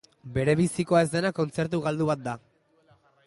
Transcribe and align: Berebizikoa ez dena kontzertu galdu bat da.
Berebizikoa 0.37 1.01
ez 1.07 1.09
dena 1.11 1.31
kontzertu 1.41 1.83
galdu 1.85 2.09
bat 2.13 2.27
da. 2.31 2.37